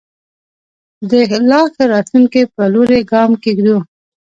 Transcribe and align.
د 1.09 1.11
لا 1.49 1.61
ښه 1.73 1.83
راتلونکي 1.93 2.41
په 2.53 2.63
لوري 2.73 2.99
ګام 3.11 3.31
کېږدو. 3.43 3.77